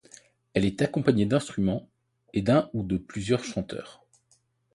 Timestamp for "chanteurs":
3.43-4.03